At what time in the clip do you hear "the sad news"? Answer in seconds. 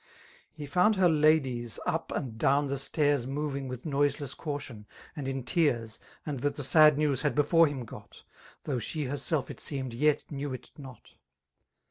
6.55-7.21